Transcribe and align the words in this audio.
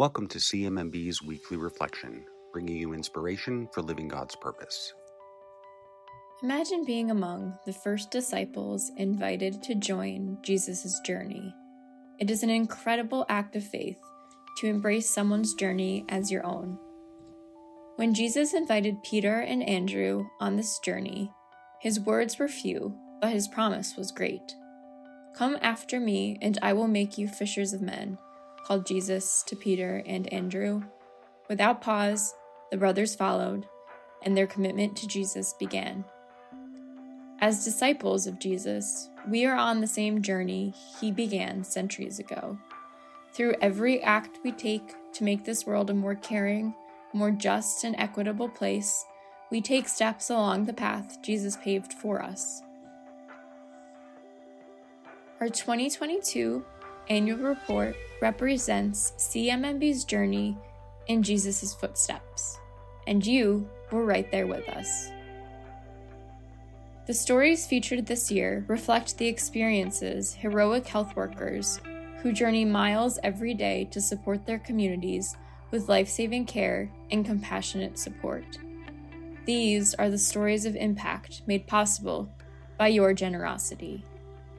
Welcome 0.00 0.28
to 0.28 0.38
CMMB's 0.38 1.22
weekly 1.22 1.58
reflection, 1.58 2.24
bringing 2.54 2.74
you 2.74 2.94
inspiration 2.94 3.68
for 3.70 3.82
living 3.82 4.08
God's 4.08 4.34
purpose. 4.34 4.94
Imagine 6.42 6.86
being 6.86 7.10
among 7.10 7.58
the 7.66 7.74
first 7.74 8.10
disciples 8.10 8.90
invited 8.96 9.62
to 9.62 9.74
join 9.74 10.38
Jesus' 10.40 10.98
journey. 11.04 11.54
It 12.18 12.30
is 12.30 12.42
an 12.42 12.48
incredible 12.48 13.26
act 13.28 13.56
of 13.56 13.62
faith 13.62 13.98
to 14.60 14.68
embrace 14.68 15.10
someone's 15.10 15.52
journey 15.52 16.06
as 16.08 16.30
your 16.30 16.46
own. 16.46 16.78
When 17.96 18.14
Jesus 18.14 18.54
invited 18.54 19.02
Peter 19.02 19.40
and 19.40 19.62
Andrew 19.62 20.28
on 20.40 20.56
this 20.56 20.78
journey, 20.78 21.30
his 21.82 22.00
words 22.00 22.38
were 22.38 22.48
few, 22.48 22.96
but 23.20 23.32
his 23.32 23.48
promise 23.48 23.98
was 23.98 24.12
great. 24.12 24.54
Come 25.36 25.58
after 25.60 26.00
me, 26.00 26.38
and 26.40 26.56
I 26.62 26.72
will 26.72 26.88
make 26.88 27.18
you 27.18 27.28
fishers 27.28 27.74
of 27.74 27.82
men, 27.82 28.16
called 28.66 28.86
Jesus 28.86 29.42
to 29.46 29.56
Peter 29.56 30.02
and 30.06 30.32
Andrew. 30.32 30.82
Without 31.48 31.82
pause, 31.82 32.34
the 32.70 32.76
brothers 32.76 33.14
followed, 33.14 33.66
and 34.22 34.36
their 34.36 34.46
commitment 34.46 34.96
to 34.96 35.08
Jesus 35.08 35.54
began. 35.58 36.04
As 37.40 37.64
disciples 37.64 38.26
of 38.26 38.38
Jesus, 38.38 39.08
we 39.28 39.46
are 39.46 39.56
on 39.56 39.80
the 39.80 39.86
same 39.86 40.22
journey 40.22 40.74
he 41.00 41.10
began 41.10 41.64
centuries 41.64 42.18
ago. 42.18 42.58
Through 43.32 43.54
every 43.60 44.02
act 44.02 44.38
we 44.44 44.52
take 44.52 44.94
to 45.14 45.24
make 45.24 45.44
this 45.44 45.64
world 45.66 45.90
a 45.90 45.94
more 45.94 46.14
caring, 46.14 46.74
more 47.12 47.30
just, 47.30 47.84
and 47.84 47.96
equitable 47.98 48.48
place, 48.48 49.04
we 49.50 49.60
take 49.60 49.88
steps 49.88 50.30
along 50.30 50.64
the 50.64 50.72
path 50.72 51.20
Jesus 51.22 51.56
paved 51.56 51.92
for 51.92 52.22
us. 52.22 52.62
Our 55.40 55.48
2022 55.48 56.64
annual 57.10 57.38
report 57.38 57.96
represents 58.22 59.12
CMMB's 59.18 60.04
journey 60.04 60.56
in 61.08 61.22
Jesus' 61.22 61.74
footsteps, 61.74 62.58
and 63.06 63.26
you 63.26 63.68
were 63.90 64.04
right 64.04 64.30
there 64.30 64.46
with 64.46 64.66
us. 64.68 65.10
The 67.06 67.14
stories 67.14 67.66
featured 67.66 68.06
this 68.06 68.30
year 68.30 68.64
reflect 68.68 69.18
the 69.18 69.26
experiences 69.26 70.34
heroic 70.34 70.86
health 70.86 71.16
workers 71.16 71.80
who 72.22 72.32
journey 72.32 72.64
miles 72.64 73.18
every 73.24 73.54
day 73.54 73.88
to 73.90 74.00
support 74.00 74.46
their 74.46 74.60
communities 74.60 75.36
with 75.72 75.88
life 75.88 76.08
saving 76.08 76.46
care 76.46 76.88
and 77.10 77.26
compassionate 77.26 77.98
support. 77.98 78.44
These 79.46 79.94
are 79.94 80.10
the 80.10 80.18
stories 80.18 80.64
of 80.64 80.76
impact 80.76 81.42
made 81.46 81.66
possible 81.66 82.28
by 82.78 82.88
your 82.88 83.12
generosity. 83.14 84.04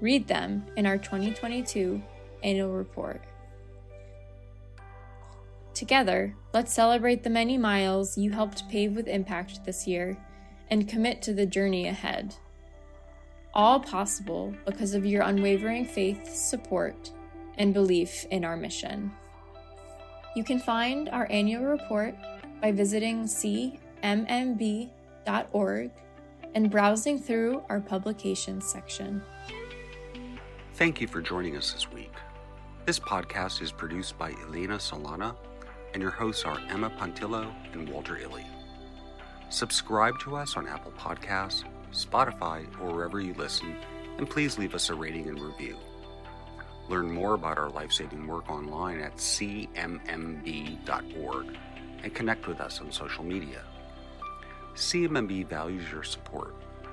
Read 0.00 0.26
them 0.26 0.64
in 0.76 0.86
our 0.86 0.98
2022 0.98 2.02
annual 2.42 2.72
report. 2.72 3.22
Together, 5.74 6.34
let's 6.52 6.72
celebrate 6.72 7.22
the 7.22 7.30
many 7.30 7.56
miles 7.56 8.18
you 8.18 8.30
helped 8.30 8.68
pave 8.68 8.94
with 8.94 9.08
impact 9.08 9.64
this 9.64 9.86
year 9.86 10.16
and 10.70 10.88
commit 10.88 11.22
to 11.22 11.32
the 11.32 11.46
journey 11.46 11.88
ahead. 11.88 12.34
All 13.54 13.80
possible 13.80 14.54
because 14.64 14.94
of 14.94 15.04
your 15.04 15.22
unwavering 15.22 15.84
faith, 15.84 16.28
support, 16.28 17.10
and 17.58 17.74
belief 17.74 18.26
in 18.30 18.44
our 18.44 18.56
mission. 18.56 19.12
You 20.34 20.44
can 20.44 20.58
find 20.58 21.08
our 21.10 21.26
annual 21.30 21.64
report 21.64 22.14
by 22.60 22.72
visiting 22.72 23.24
cmmb.org 23.24 23.70
and 26.54 26.70
browsing 26.70 27.18
through 27.18 27.62
our 27.68 27.80
publications 27.80 28.66
section. 28.66 29.22
Thank 30.74 31.00
you 31.00 31.06
for 31.06 31.20
joining 31.20 31.56
us 31.56 31.72
this 31.72 31.90
week. 31.90 32.12
This 32.84 32.98
podcast 32.98 33.62
is 33.62 33.70
produced 33.70 34.18
by 34.18 34.32
Elena 34.48 34.74
Solana, 34.74 35.36
and 35.94 36.02
your 36.02 36.10
hosts 36.10 36.44
are 36.44 36.60
Emma 36.68 36.90
Pontillo 36.90 37.48
and 37.72 37.88
Walter 37.88 38.16
Illy. 38.16 38.44
Subscribe 39.50 40.18
to 40.18 40.34
us 40.34 40.56
on 40.56 40.66
Apple 40.66 40.90
Podcasts, 40.98 41.62
Spotify, 41.92 42.66
or 42.80 42.92
wherever 42.92 43.20
you 43.20 43.34
listen, 43.34 43.76
and 44.18 44.28
please 44.28 44.58
leave 44.58 44.74
us 44.74 44.90
a 44.90 44.96
rating 44.96 45.28
and 45.28 45.38
review. 45.38 45.76
Learn 46.88 47.08
more 47.08 47.34
about 47.34 47.56
our 47.56 47.70
life 47.70 47.92
saving 47.92 48.26
work 48.26 48.50
online 48.50 48.98
at 48.98 49.14
cmmb.org 49.14 49.76
and 52.02 52.14
connect 52.16 52.48
with 52.48 52.60
us 52.60 52.80
on 52.80 52.90
social 52.90 53.22
media. 53.22 53.62
CMMB 54.74 55.46
values 55.46 55.88
your 55.92 56.02
support, 56.02 56.56